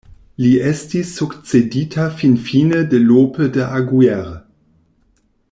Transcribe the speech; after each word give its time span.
Li 0.43 0.47
estis 0.69 1.11
sukcedita 1.17 2.07
finfine 2.23 2.81
de 2.95 3.03
Lope 3.05 3.49
de 3.59 3.69
Aguirre. 3.81 4.35